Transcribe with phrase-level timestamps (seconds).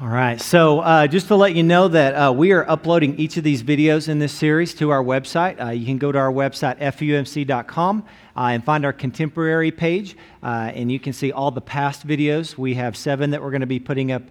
[0.00, 3.36] All right, so uh, just to let you know that uh, we are uploading each
[3.36, 5.62] of these videos in this series to our website.
[5.62, 8.02] Uh, you can go to our website, fumc.com,
[8.34, 12.56] uh, and find our contemporary page, uh, and you can see all the past videos.
[12.56, 14.22] We have seven that we're going to be putting up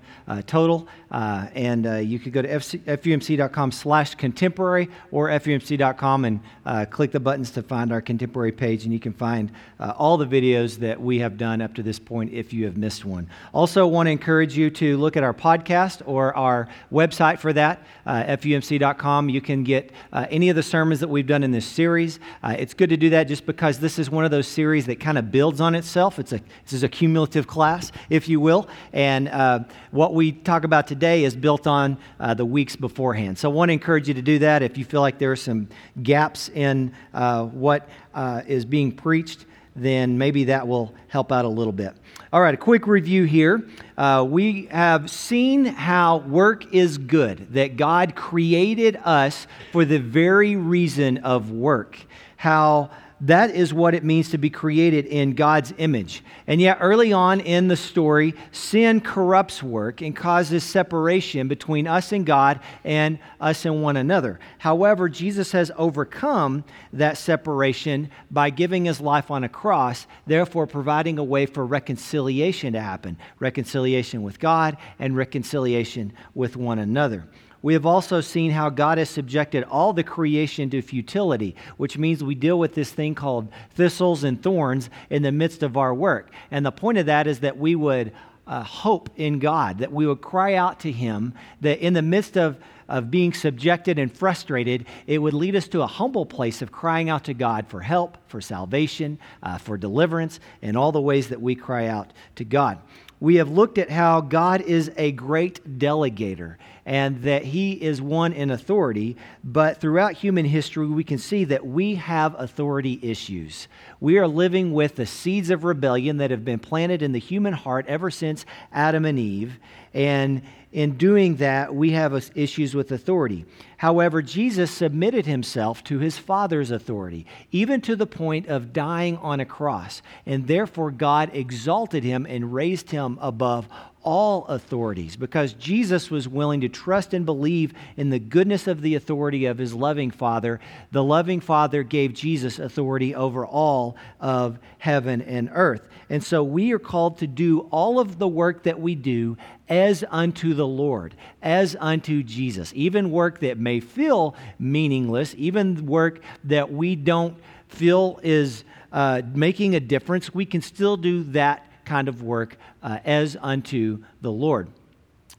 [1.12, 7.12] uh, and uh, you could go to fumc.com slash contemporary or fumc.com and uh, click
[7.12, 10.78] the buttons to find our contemporary page, and you can find uh, all the videos
[10.78, 13.28] that we have done up to this point if you have missed one.
[13.54, 17.84] Also, want to encourage you to look at our podcast or our website for that,
[18.06, 19.30] fumc.com.
[19.30, 22.20] You can get any of the sermons that we've done in this series.
[22.44, 25.18] it's good to do that just because this is one of those series that kind
[25.18, 26.20] of builds on itself.
[26.20, 28.70] It's a, this is a cumulative class, if you will.
[28.94, 29.60] And uh,
[29.92, 33.38] what we talk about today is built on uh, the weeks beforehand.
[33.38, 35.36] So I want to encourage you to do that if you feel like there are
[35.36, 35.68] some
[36.02, 41.50] gaps in uh, what uh, is being preached then maybe that will help out a
[41.50, 41.96] little bit.
[42.34, 43.68] All right, a quick review here.
[43.98, 50.56] Uh, we have seen how work is good, that God created us for the very
[50.56, 51.98] reason of work.
[52.38, 52.92] How
[53.22, 56.24] that is what it means to be created in God's image.
[56.48, 62.12] And yet, early on in the story, sin corrupts work and causes separation between us
[62.12, 64.40] and God and us and one another.
[64.58, 66.64] However, Jesus has overcome
[66.94, 72.74] that separation by giving his life on a cross, therefore, providing a way for reconciliation
[72.74, 77.28] to happen reconciliation with God and reconciliation with one another.
[77.62, 82.24] We have also seen how God has subjected all the creation to futility, which means
[82.24, 86.32] we deal with this thing called thistles and thorns in the midst of our work.
[86.50, 88.14] And the point of that is that we would
[88.48, 92.38] uh, hope in God, that we would cry out to Him, that in the midst
[92.38, 92.58] of
[92.90, 97.10] of being subjected and frustrated, it would lead us to a humble place of crying
[97.10, 101.42] out to God for help, for salvation, uh, for deliverance, in all the ways that
[101.42, 102.80] we cry out to God
[103.22, 106.56] we have looked at how God is a great delegator
[106.86, 109.18] and that he is one in authority.
[109.44, 113.68] But throughout human history, we can see that we have authority issues.
[114.00, 117.54] We are living with the seeds of rebellion that have been planted in the human
[117.54, 119.60] heart ever since Adam and Eve.
[119.94, 123.46] And in doing that, we have issues with authority.
[123.76, 129.42] However, Jesus submitted himself to his Father's authority, even to the point of dying on
[129.42, 130.02] a cross.
[130.26, 133.68] And therefore, God exalted him and raised him above
[134.04, 138.96] all authorities because Jesus was willing to trust and believe in the goodness of the
[138.96, 140.60] authority of his loving Father.
[140.92, 145.82] The loving Father gave Jesus authority over all of heaven and earth.
[146.10, 149.38] And so we are called to do all of the work that we do
[149.70, 152.74] as unto the Lord, as unto Jesus.
[152.76, 157.38] Even work that may feel meaningless, even work that we don't
[157.70, 163.00] feel is uh, making a difference, we can still do that kind of work uh,
[163.04, 164.70] as unto the Lord.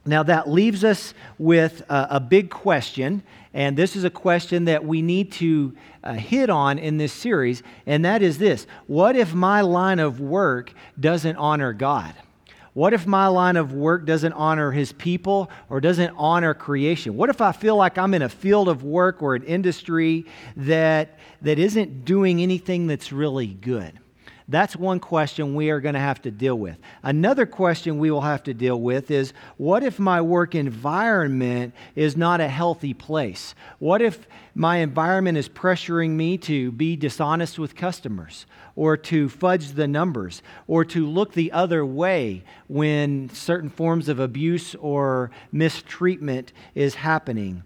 [0.05, 3.23] Now, that leaves us with a, a, big question,
[3.55, 7.63] and this is a question that we need to uh, hit on in this series,
[7.87, 12.13] and that is this What if my line of work doesn't honor God?
[12.73, 17.17] What if my line of work doesn't honor his people or doesn't honor creation?
[17.17, 20.25] What if I feel like I'm in a field of work or an industry
[20.55, 23.99] that, that isn't doing anything that's really good?
[24.47, 26.77] That's one question we are going to have to deal with.
[27.01, 32.17] Another question we will have to deal with is what if my work environment is
[32.17, 33.55] not a healthy place?
[33.79, 38.45] What if my environment is pressuring me to be dishonest with customers
[38.75, 44.19] or to fudge the numbers or to look the other way when certain forms of
[44.19, 47.63] abuse or mistreatment is happening?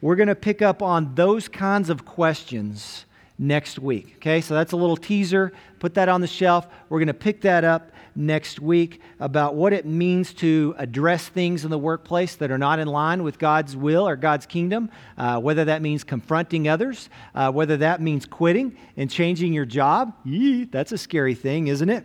[0.00, 3.04] We're going to pick up on those kinds of questions
[3.40, 4.12] next week.
[4.16, 5.52] Okay, so that's a little teaser.
[5.78, 6.68] Put that on the shelf.
[6.90, 11.64] We're going to pick that up next week about what it means to address things
[11.64, 15.40] in the workplace that are not in line with God's will or God's kingdom, uh,
[15.40, 20.12] whether that means confronting others, uh, whether that means quitting and changing your job.
[20.24, 22.04] Yee, that's a scary thing, isn't it?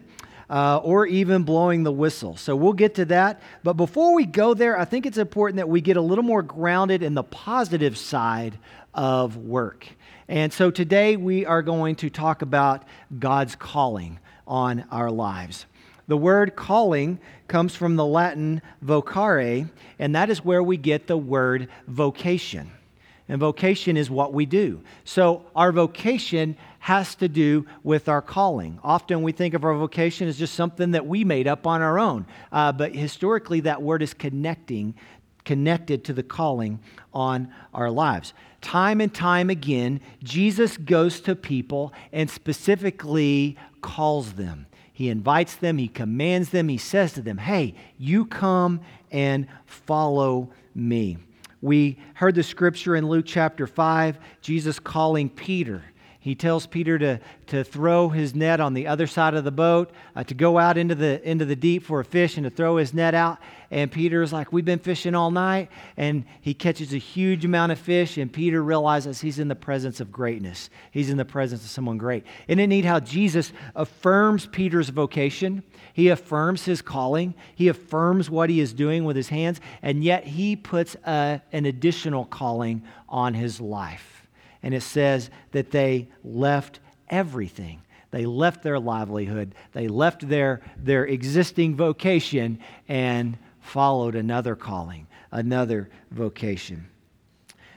[0.49, 2.37] Uh, or even blowing the whistle.
[2.37, 3.41] So we'll get to that.
[3.63, 6.43] But before we go there, I think it's important that we get a little more
[6.43, 8.57] grounded in the positive side
[8.93, 9.87] of work.
[10.27, 12.83] And so today we are going to talk about
[13.19, 15.67] God's calling on our lives.
[16.07, 19.69] The word calling comes from the Latin vocare,
[19.99, 22.71] and that is where we get the word vocation.
[23.27, 24.81] And vocation is what we do.
[25.03, 28.79] So our vocation has to do with our calling.
[28.83, 31.97] Often we think of our vocation as just something that we made up on our
[31.99, 32.25] own.
[32.51, 34.93] Uh, but historically, that word is connecting,
[35.43, 36.79] connected to the calling
[37.13, 38.33] on our lives
[38.65, 44.65] time and time again, Jesus goes to people and specifically calls them.
[44.91, 48.81] he invites them, he commands them, he says to them, Hey, you come
[49.11, 51.17] and follow me.
[51.61, 55.83] We heard the scripture in Luke chapter 5, Jesus calling Peter.
[56.25, 59.91] He tells Peter to, to throw his net on the other side of the boat,
[60.15, 62.77] uh, to go out into the, into the deep for a fish and to throw
[62.77, 63.37] his net out.
[63.69, 65.69] And Peter is like, We've been fishing all night.
[65.97, 68.17] And he catches a huge amount of fish.
[68.17, 70.71] And Peter realizes he's in the presence of greatness.
[70.89, 72.23] He's in the presence of someone great.
[72.47, 75.61] Isn't it neat how Jesus affirms Peter's vocation?
[75.93, 77.35] He affirms his calling.
[77.53, 79.61] He affirms what he is doing with his hands.
[79.83, 84.24] And yet he puts a, uh, an additional calling on his life
[84.65, 87.83] and it says that they left everything.
[88.09, 95.89] They left their livelihood, they left their, their existing vocation, and followed another calling, another
[96.09, 96.87] vocation.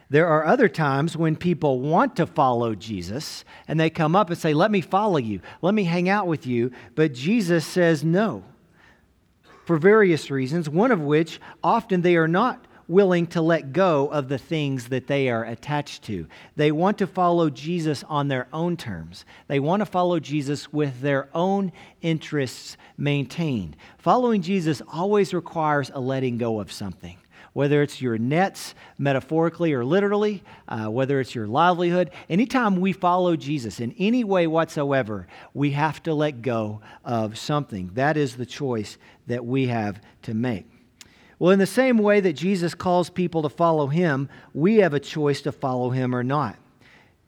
[0.08, 4.38] There are other times when people want to follow Jesus and they come up and
[4.38, 6.70] say, Let me follow you, let me hang out with you.
[6.94, 8.44] But Jesus says no
[9.67, 14.29] for various reasons, one of which often they are not willing to let go of
[14.29, 16.26] the things that they are attached to.
[16.56, 19.26] They want to follow Jesus on their own terms.
[19.46, 21.70] They want to follow Jesus with their own
[22.00, 23.76] interests maintained.
[23.99, 27.19] Following Jesus always requires a letting go of something.
[27.52, 33.37] Whether it's your nets, metaphorically or literally, uh, whether it's your livelihood, anytime we follow
[33.37, 37.90] Jesus in any way whatsoever, we have to let go of something.
[37.94, 38.96] That is the choice
[39.26, 40.78] that we have to make.
[41.38, 45.00] Well, in the same way that Jesus calls people to follow him, we have a
[45.00, 46.56] choice to follow him or not.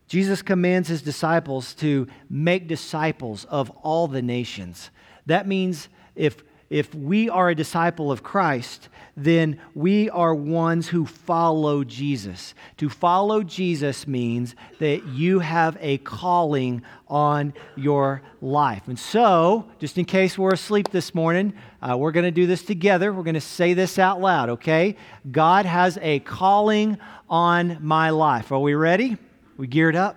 [0.08, 4.90] Jesus commands his disciples to make disciples of all the nations.
[5.26, 8.88] That means if if we are a disciple of Christ,
[9.24, 12.54] then we are ones who follow Jesus.
[12.78, 18.88] To follow Jesus means that you have a calling on your life.
[18.88, 21.52] And so, just in case we're asleep this morning,
[21.82, 23.12] uh, we're going to do this together.
[23.12, 24.96] We're going to say this out loud, okay?
[25.30, 28.52] God has a calling on my life.
[28.52, 29.18] Are we ready?
[29.56, 30.16] We geared up?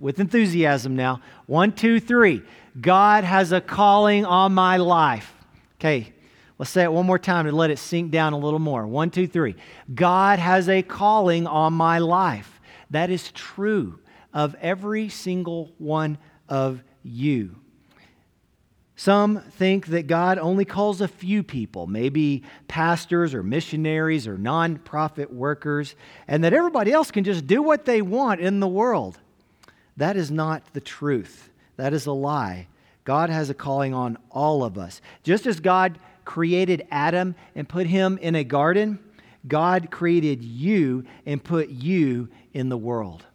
[0.00, 1.20] With enthusiasm now.
[1.46, 2.42] One, two, three.
[2.80, 5.34] God has a calling on my life.
[5.78, 6.12] Okay,
[6.60, 8.86] let's say it one more time to let it sink down a little more.
[8.86, 9.56] One, two, three.
[9.94, 12.60] God has a calling on my life.
[12.90, 13.98] That is true
[14.34, 16.18] of every single one
[16.50, 17.56] of you.
[18.94, 25.32] Some think that God only calls a few people, maybe pastors or missionaries or nonprofit
[25.32, 25.94] workers,
[26.28, 29.18] and that everybody else can just do what they want in the world.
[29.96, 31.48] That is not the truth.
[31.78, 32.66] That is a lie.
[33.04, 35.00] God has a calling on all of us.
[35.22, 35.98] Just as God
[36.30, 39.00] created Adam and put him in a garden,
[39.48, 43.26] God created you and put you in the world.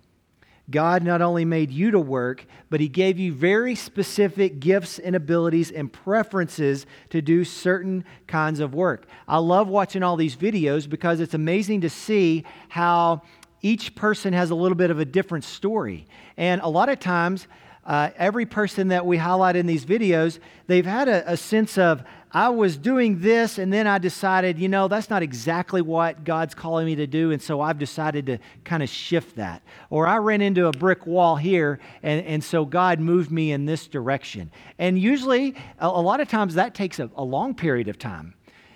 [0.70, 5.14] God not only made you to work, but He gave you very specific gifts and
[5.14, 9.08] abilities and preferences to do certain kinds of work.
[9.28, 13.24] I love watching all these videos because it's amazing to see how
[13.62, 16.08] each person has a little bit of a different story.
[16.38, 17.46] And a lot of times,
[17.86, 22.04] uh, every person that we highlight in these videos, they've had a, a sense of,
[22.36, 26.54] I was doing this, and then I decided, you know, that's not exactly what God's
[26.54, 29.62] calling me to do, and so I've decided to kind of shift that.
[29.90, 33.66] Or I ran into a brick wall here, and, and so God moved me in
[33.66, 34.52] this direction.
[34.78, 38.34] And usually, a, a lot of times, that takes a, a long period of time.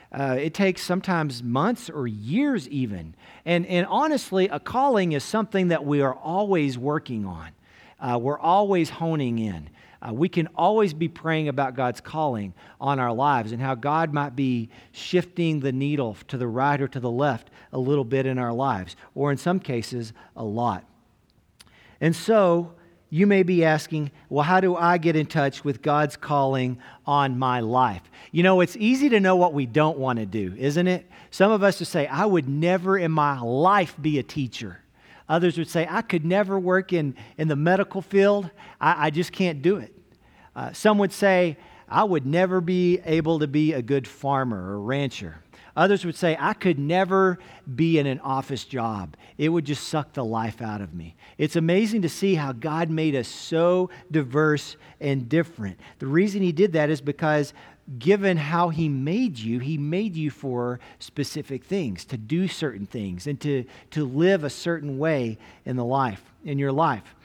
[0.10, 3.14] Uh, it takes sometimes months or years, even.
[3.44, 7.50] And, and honestly, a calling is something that we are always working on
[8.00, 9.70] uh, we're always honing in.
[10.02, 14.14] Uh, we can always be praying about God's calling on our lives and how God
[14.14, 18.26] might be shifting the needle to the right or to the left a little bit
[18.26, 20.86] in our lives, or in some cases, a lot.
[22.00, 22.74] And so,
[23.10, 27.40] you may be asking, well, how do I get in touch with God's calling on
[27.40, 28.04] my life?
[28.32, 31.10] You know, it's easy to know what we don't want to do, isn't it?
[31.32, 34.80] Some of us would say, I would never in my life be a teacher.
[35.30, 38.50] Others would say, I could never work in, in the medical field.
[38.82, 39.96] I, I just can't do it.
[40.56, 41.58] Uh, some would say,
[41.88, 45.42] I would never be able to be a good farmer or rancher.
[45.76, 47.40] Others would say, I could never
[47.74, 49.16] be in an office job.
[49.38, 51.16] It would just suck the life out of me.
[51.38, 55.80] It's amazing to see how God made us so diverse and different.
[56.00, 57.54] The reason He did that is because
[57.98, 63.26] given how he made you, he made you for specific things, to do certain things,
[63.26, 67.16] and to, to live a certain way in the life, in your life.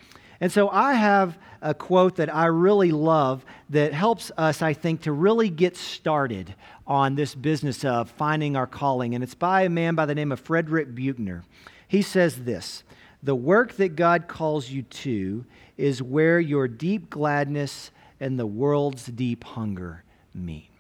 [0.41, 5.03] And so I have a quote that I really love that helps us, I think,
[5.03, 6.55] to really get started
[6.87, 9.15] on this business of finding our calling.
[9.15, 11.45] And it's by a man by the name of Frederick Buechner.
[11.89, 12.85] He says this
[13.23, 15.45] The work that God calls you to
[15.77, 17.91] is where your deep gladness
[18.21, 20.04] and the world's deep hunger
[20.35, 20.71] meet.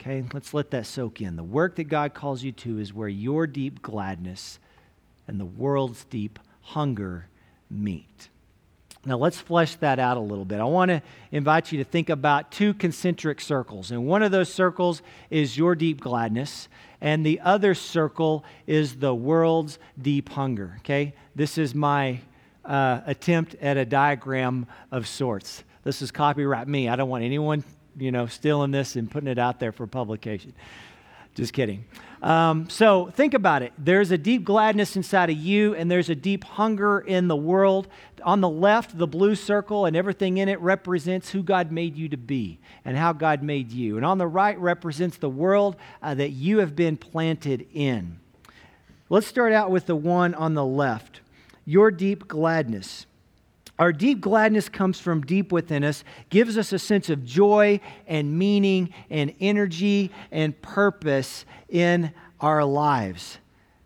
[0.00, 1.36] Okay, let's let that soak in.
[1.36, 4.58] The work that God calls you to is where your deep gladness
[5.26, 7.26] and the world's deep hunger
[7.70, 8.28] meet.
[9.04, 10.58] Now, let's flesh that out a little bit.
[10.58, 13.92] I want to invite you to think about two concentric circles.
[13.92, 16.68] And one of those circles is your deep gladness,
[17.00, 20.74] and the other circle is the world's deep hunger.
[20.80, 21.14] Okay?
[21.36, 22.18] This is my
[22.64, 25.62] uh, attempt at a diagram of sorts.
[25.84, 26.88] This is copyright me.
[26.88, 27.62] I don't want anyone,
[27.96, 30.52] you know, stealing this and putting it out there for publication.
[31.34, 31.84] Just kidding.
[32.22, 33.74] Um, so think about it.
[33.76, 37.88] There's a deep gladness inside of you, and there's a deep hunger in the world.
[38.22, 42.08] On the left, the blue circle and everything in it represents who God made you
[42.08, 43.96] to be and how God made you.
[43.96, 48.18] And on the right represents the world uh, that you have been planted in.
[49.10, 51.20] Let's start out with the one on the left
[51.66, 53.06] your deep gladness.
[53.78, 58.38] Our deep gladness comes from deep within us, gives us a sense of joy and
[58.38, 63.38] meaning and energy and purpose in our lives.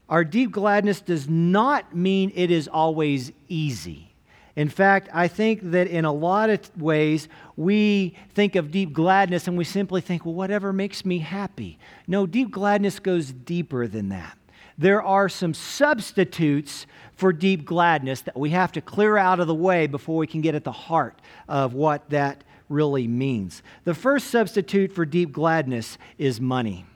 [0.08, 4.10] Our deep gladness does not mean it is always easy.
[4.56, 9.48] In fact, I think that in a lot of ways, we think of deep gladness
[9.48, 11.78] and we simply think, well, whatever makes me happy.
[12.06, 14.36] No, deep gladness goes deeper than that.
[14.80, 19.54] There are some substitutes for deep gladness that we have to clear out of the
[19.54, 23.62] way before we can get at the heart of what that really means.
[23.84, 26.86] The first substitute for deep gladness is money.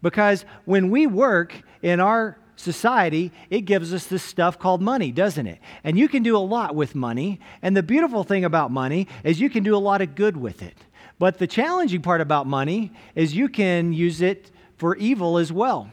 [0.00, 5.46] Because when we work in our society, it gives us this stuff called money, doesn't
[5.46, 5.58] it?
[5.84, 7.40] And you can do a lot with money.
[7.60, 10.62] And the beautiful thing about money is you can do a lot of good with
[10.62, 10.78] it.
[11.18, 15.90] But the challenging part about money is you can use it for evil as well.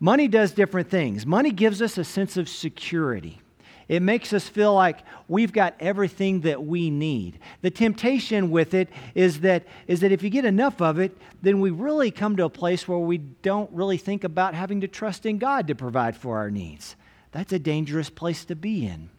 [0.00, 1.24] Money does different things.
[1.24, 3.40] Money gives us a sense of security.
[3.86, 7.38] It makes us feel like we've got everything that we need.
[7.60, 11.60] The temptation with it is that, is that if you get enough of it, then
[11.60, 15.26] we really come to a place where we don't really think about having to trust
[15.26, 16.96] in God to provide for our needs.
[17.32, 19.10] That's a dangerous place to be in.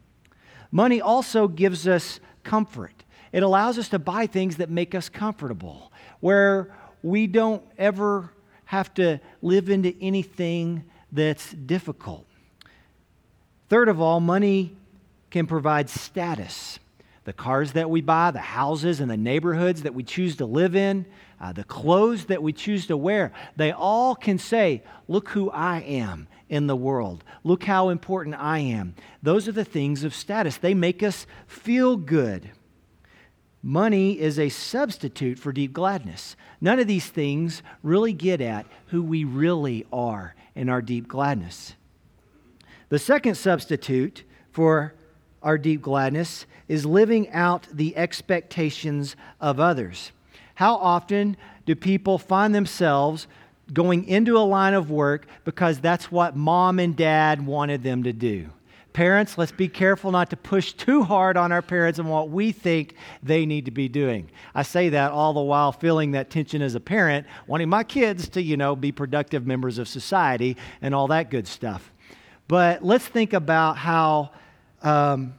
[0.71, 3.03] Money also gives us comfort.
[3.31, 5.91] It allows us to buy things that make us comfortable,
[6.21, 8.31] where we don't ever
[8.65, 12.25] have to live into anything that's difficult.
[13.69, 14.75] Third of all, money
[15.29, 16.79] can provide status.
[17.23, 20.75] The cars that we buy, the houses and the neighborhoods that we choose to live
[20.75, 21.05] in,
[21.41, 25.79] uh, the clothes that we choose to wear, they all can say, Look who I
[25.79, 27.23] am in the world.
[27.43, 28.95] Look how important I am.
[29.23, 30.57] Those are the things of status.
[30.57, 32.51] They make us feel good.
[33.67, 36.35] Money is a substitute for deep gladness.
[36.61, 41.73] None of these things really get at who we really are in our deep gladness.
[42.89, 44.93] The second substitute for
[45.41, 50.11] our deep gladness is living out the expectations of others.
[50.53, 53.25] How often do people find themselves
[53.73, 58.13] going into a line of work because that's what mom and dad wanted them to
[58.13, 58.51] do?
[58.95, 62.53] Parents, let's be careful not to push too hard on our parents and what we
[62.53, 64.31] think they need to be doing.
[64.53, 68.29] I say that all the while feeling that tension as a parent, wanting my kids
[68.29, 71.91] to, you know, be productive members of society and all that good stuff.
[72.47, 74.31] But let's think about how,
[74.81, 75.33] um,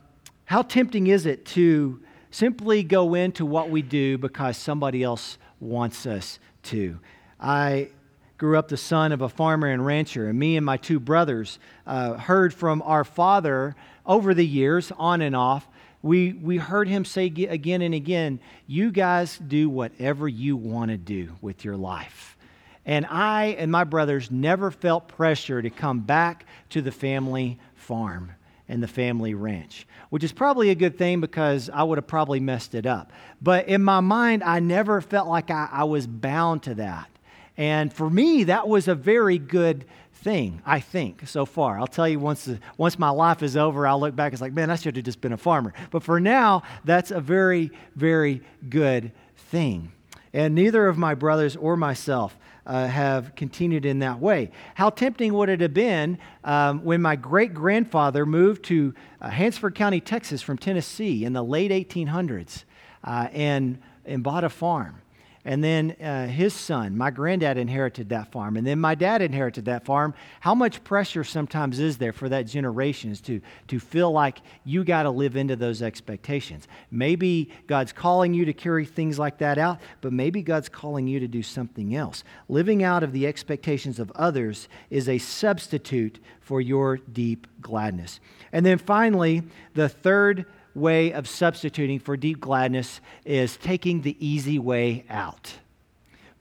[0.44, 1.98] how tempting is it to
[2.30, 7.00] simply go into what we do because somebody else wants us to.
[7.40, 7.88] I
[8.38, 11.58] grew up the son of a farmer and rancher, and me and my two brothers
[11.86, 13.74] uh, heard from our father
[14.04, 15.66] over the years, on and off.
[16.02, 20.96] We, we heard him say again and again, You guys do whatever you want to
[20.96, 22.36] do with your life.
[22.84, 28.30] And I and my brothers never felt pressure to come back to the family farm
[28.68, 32.38] and the family ranch, which is probably a good thing because I would have probably
[32.38, 33.12] messed it up.
[33.42, 37.08] But in my mind, I never felt like I, I was bound to that.
[37.56, 41.78] And for me, that was a very good thing, I think, so far.
[41.78, 44.52] I'll tell you once, once my life is over, I'll look back, and it's like,
[44.52, 45.72] man, I should have just been a farmer.
[45.90, 49.92] But for now, that's a very, very good thing.
[50.32, 52.36] And neither of my brothers or myself
[52.66, 54.50] uh, have continued in that way.
[54.75, 59.75] How tempting would it have been um, when my great grandfather moved to uh, Hansford
[59.75, 62.64] County, Texas from Tennessee in the late 1800s
[63.04, 65.00] uh, and, and bought a farm?
[65.46, 69.66] And then uh, his son, my granddad, inherited that farm, and then my dad inherited
[69.66, 70.12] that farm.
[70.40, 75.04] How much pressure sometimes is there for that generations to, to feel like you got
[75.04, 76.66] to live into those expectations?
[76.90, 81.20] Maybe God's calling you to carry things like that out, but maybe God's calling you
[81.20, 82.24] to do something else.
[82.48, 88.18] Living out of the expectations of others is a substitute for your deep gladness.
[88.50, 90.46] And then finally, the third
[90.76, 95.54] way of substituting for deep gladness is taking the easy way out.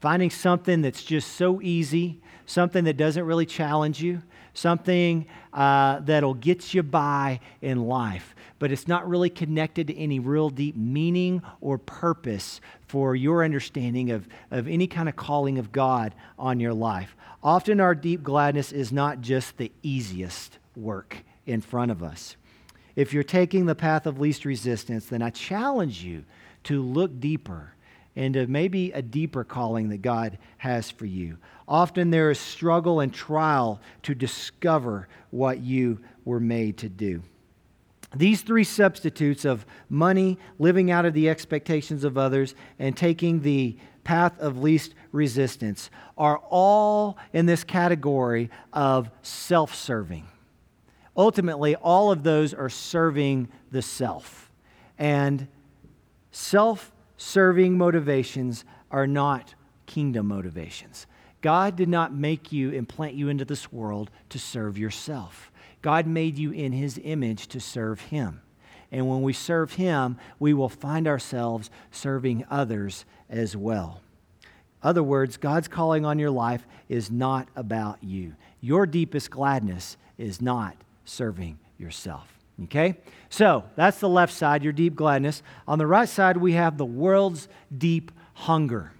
[0.00, 6.34] Finding something that's just so easy, something that doesn't really challenge you, something uh, that'll
[6.34, 11.42] get you by in life, but it's not really connected to any real deep meaning
[11.60, 16.74] or purpose for your understanding of, of any kind of calling of God on your
[16.74, 17.16] life.
[17.42, 22.36] Often, our deep gladness is not just the easiest work in front of us.
[22.96, 26.24] If you're taking the path of least resistance, then I challenge you
[26.64, 27.74] to look deeper
[28.16, 31.36] into maybe a deeper calling that God has for you.
[31.68, 37.22] Often there is struggle and trial to discover what you were made to do.
[38.14, 43.76] These three substitutes of money, living out of the expectations of others, and taking the
[44.04, 50.26] path of least resistance are all in this category of self serving.
[51.16, 54.50] Ultimately, all of those are serving the self.
[54.98, 55.48] And
[56.30, 59.54] self serving motivations are not
[59.86, 61.06] kingdom motivations.
[61.40, 65.50] God did not make you and plant you into this world to serve yourself.
[65.80, 68.42] God made you in His image to serve Him.
[68.92, 74.00] And when we serve Him, we will find ourselves serving others as well.
[74.82, 78.34] Other words, God's calling on your life is not about you.
[78.60, 82.28] Your deepest gladness is not serving yourself.
[82.64, 82.98] Okay?
[83.30, 85.42] So that's the left side, your deep gladness.
[85.66, 88.92] On the right side, we have the world's deep hunger.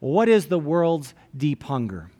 [0.00, 2.10] What is the world's deep hunger?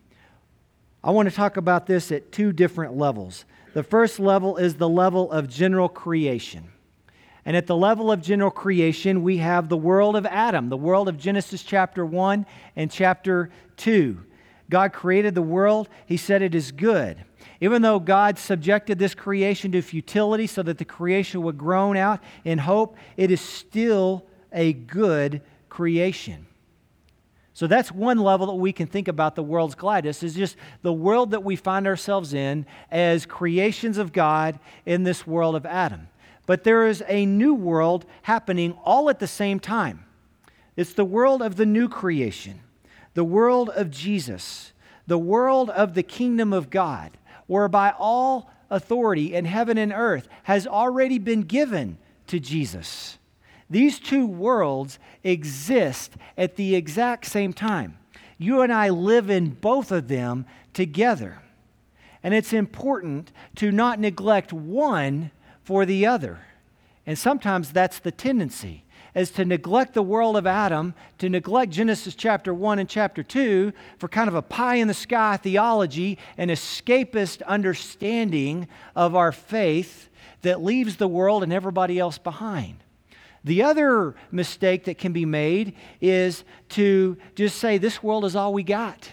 [1.03, 3.45] I want to talk about this at two different levels.
[3.75, 6.69] The first level is the level of general creation.
[7.45, 11.09] And at the level of general creation, we have the world of Adam, the world
[11.09, 14.19] of Genesis chapter 1 and chapter 2.
[14.71, 17.25] God created the world, He said it is good.
[17.61, 22.21] Even though God subjected this creation to futility so that the creation would groan out
[22.45, 26.47] in hope, it is still a good creation.
[27.55, 30.93] So that's one level that we can think about the world's gladness is just the
[30.93, 36.09] world that we find ourselves in as creations of God in this world of Adam.
[36.47, 40.05] But there is a new world happening all at the same time.
[40.77, 42.61] It's the world of the new creation,
[43.15, 44.73] the world of Jesus,
[45.07, 50.67] the world of the kingdom of God, whereby all authority in heaven and earth has
[50.67, 53.19] already been given to Jesus.
[53.71, 57.99] These two worlds exist at the exact same time.
[58.39, 61.41] You and I live in both of them together.
[62.23, 65.31] And it's important to not neglect one
[65.63, 66.41] for the other.
[67.07, 72.15] And sometimes that's the tendency is to neglect the world of Adam, to neglect Genesis
[72.15, 76.51] chapter 1 and chapter 2 for kind of a pie in the sky theology and
[76.51, 80.09] escapist understanding of our faith
[80.43, 82.77] that leaves the world and everybody else behind.
[83.45, 88.53] The other mistake that can be made is to just say, This world is all
[88.53, 89.11] we got.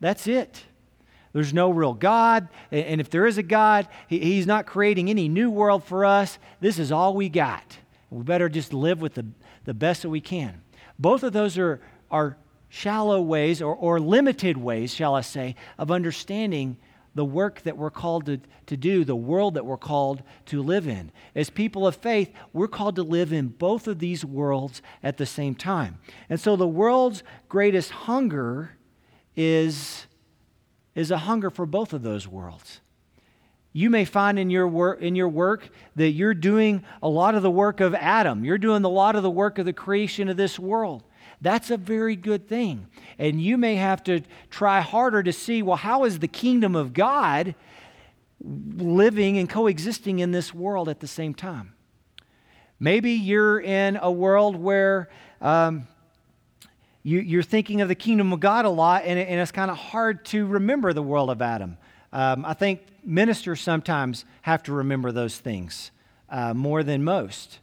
[0.00, 0.64] That's it.
[1.32, 2.48] There's no real God.
[2.70, 6.38] And if there is a God, He's not creating any new world for us.
[6.60, 7.78] This is all we got.
[8.10, 9.26] We better just live with the,
[9.64, 10.62] the best that we can.
[10.98, 12.36] Both of those are, are
[12.68, 16.76] shallow ways or, or limited ways, shall I say, of understanding
[17.14, 20.86] the work that we're called to, to do, the world that we're called to live
[20.86, 21.10] in.
[21.34, 25.26] As people of faith, we're called to live in both of these worlds at the
[25.26, 25.98] same time.
[26.28, 28.76] And so the world's greatest hunger
[29.34, 30.06] is,
[30.94, 32.80] is a hunger for both of those worlds.
[33.72, 37.42] You may find in your, work, in your work that you're doing a lot of
[37.42, 38.44] the work of Adam.
[38.44, 41.04] You're doing a lot of the work of the creation of this world.
[41.40, 42.88] That's a very good thing.
[43.18, 46.92] And you may have to try harder to see well, how is the kingdom of
[46.92, 47.54] God
[48.40, 51.74] living and coexisting in this world at the same time?
[52.80, 55.86] Maybe you're in a world where um,
[57.02, 59.76] you, are thinking of the kingdom of God a lot, and, and it's kind of
[59.76, 61.76] hard to remember the world of Adam.
[62.12, 65.90] Um, I think ministers sometimes have to remember those things
[66.28, 67.58] uh, more than most.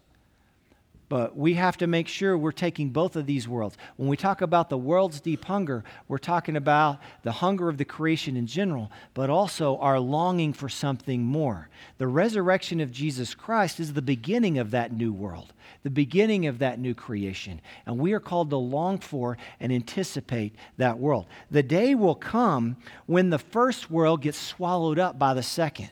[1.15, 3.77] But we have to make sure we're taking both of these worlds.
[3.95, 7.85] When we talk about the world's deep hunger, we're talking about the hunger of the
[7.85, 11.69] creation in general, but also our longing for something more.
[11.99, 16.59] The resurrection of Jesus Christ is the beginning of that new world, the beginning of
[16.59, 17.61] that new creation.
[17.85, 21.27] And we are called to long for and anticipate that world.
[21.49, 22.75] The day will come
[23.05, 25.91] when the first world gets swallowed up by the second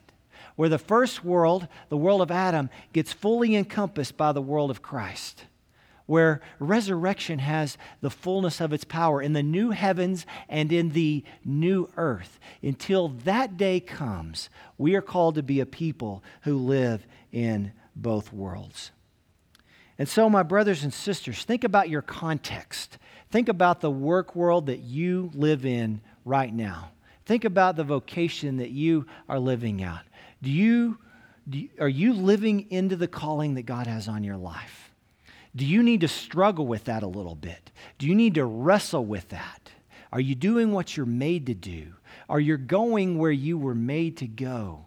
[0.55, 4.81] where the first world, the world of Adam, gets fully encompassed by the world of
[4.81, 5.45] Christ,
[6.05, 11.23] where resurrection has the fullness of its power in the new heavens and in the
[11.43, 12.39] new earth.
[12.61, 18.33] Until that day comes, we are called to be a people who live in both
[18.33, 18.91] worlds.
[19.97, 22.97] And so, my brothers and sisters, think about your context.
[23.31, 26.91] Think about the work world that you live in right now.
[27.25, 30.01] Think about the vocation that you are living out.
[30.43, 30.97] Do you,
[31.49, 34.91] do you, are you living into the calling that God has on your life?
[35.55, 37.71] Do you need to struggle with that a little bit?
[37.97, 39.71] Do you need to wrestle with that?
[40.11, 41.93] Are you doing what you're made to do?
[42.27, 44.85] Are you going where you were made to go?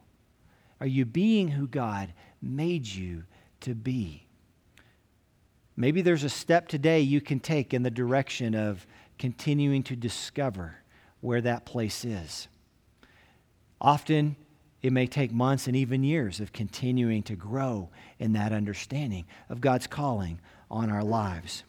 [0.78, 3.24] Are you being who God made you
[3.60, 4.26] to be?
[5.74, 8.86] Maybe there's a step today you can take in the direction of
[9.18, 10.76] continuing to discover
[11.22, 12.48] where that place is.
[13.80, 14.36] Often,
[14.86, 19.60] it may take months and even years of continuing to grow in that understanding of
[19.60, 20.38] God's calling
[20.70, 21.64] on our lives.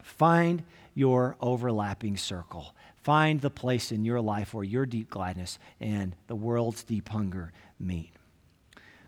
[0.00, 0.62] Find
[0.94, 2.72] your overlapping circle.
[3.02, 7.52] Find the place in your life where your deep gladness and the world's deep hunger
[7.80, 8.12] meet.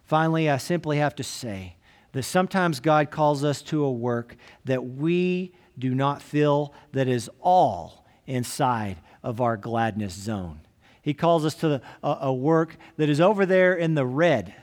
[0.03, 1.77] Finally, I simply have to say
[2.11, 7.31] that sometimes God calls us to a work that we do not feel that is
[7.41, 10.59] all inside of our gladness zone.
[11.03, 14.55] He calls us to a, a, work that is over there in the red.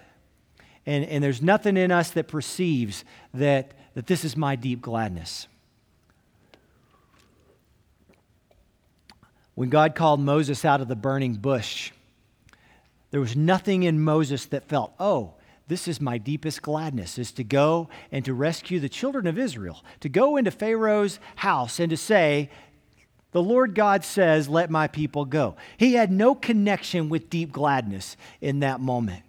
[0.86, 5.48] And, and there's nothing in us that perceives that, that this is my deep gladness.
[9.54, 11.92] When God called Moses out of the burning bush,
[13.12, 15.34] there was nothing in Moses that felt, oh,
[15.68, 19.84] this is my deepest gladness, is to go and to rescue the children of Israel,
[20.00, 22.50] to go into Pharaoh's house and to say,
[23.32, 25.56] the Lord God says, Let my people go.
[25.78, 29.24] He had no connection with deep gladness in that moment.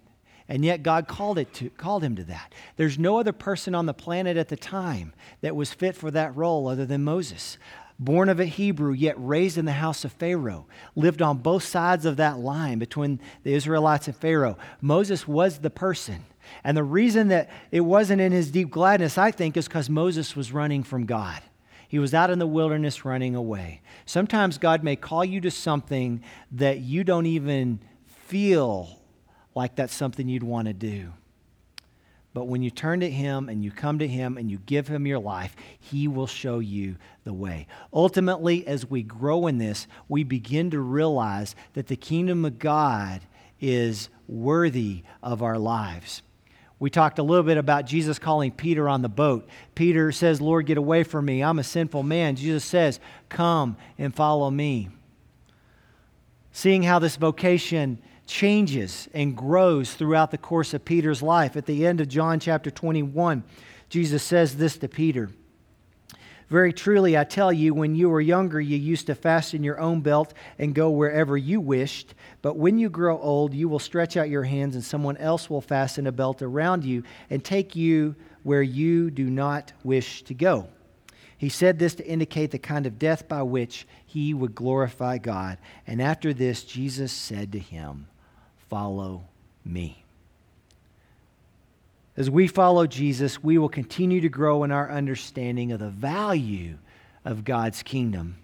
[0.47, 2.53] And yet God called, it to, called him to that.
[2.75, 6.35] There's no other person on the planet at the time that was fit for that
[6.35, 7.57] role other than Moses.
[7.97, 12.05] Born of a Hebrew, yet raised in the house of Pharaoh, lived on both sides
[12.05, 14.57] of that line between the Israelites and Pharaoh.
[14.81, 16.25] Moses was the person.
[16.63, 20.35] And the reason that it wasn't in his deep gladness, I think, is because Moses
[20.35, 21.41] was running from God.
[21.91, 23.81] He was out in the wilderness running away.
[24.05, 26.23] Sometimes God may call you to something
[26.53, 29.01] that you don't even feel
[29.55, 31.11] like that's something you'd want to do.
[32.33, 35.05] But when you turn to Him and you come to Him and you give Him
[35.05, 37.67] your life, He will show you the way.
[37.91, 43.19] Ultimately, as we grow in this, we begin to realize that the kingdom of God
[43.59, 46.21] is worthy of our lives.
[46.81, 49.47] We talked a little bit about Jesus calling Peter on the boat.
[49.75, 51.43] Peter says, Lord, get away from me.
[51.43, 52.35] I'm a sinful man.
[52.35, 54.89] Jesus says, Come and follow me.
[56.51, 61.55] Seeing how this vocation changes and grows throughout the course of Peter's life.
[61.55, 63.43] At the end of John chapter 21,
[63.87, 65.29] Jesus says this to Peter
[66.51, 70.01] very truly, I tell you, when you were younger, you used to fasten your own
[70.01, 72.13] belt and go wherever you wished.
[72.41, 75.61] But when you grow old, you will stretch out your hands, and someone else will
[75.61, 80.67] fasten a belt around you and take you where you do not wish to go.
[81.37, 85.57] He said this to indicate the kind of death by which he would glorify God.
[85.87, 88.07] And after this, Jesus said to him,
[88.67, 89.23] Follow
[89.63, 90.00] me.
[92.21, 96.77] As we follow Jesus, we will continue to grow in our understanding of the value
[97.25, 98.37] of God's kingdom.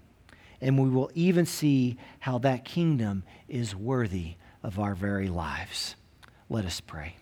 [0.60, 5.96] And we will even see how that kingdom is worthy of our very lives.
[6.50, 7.18] Let us pray.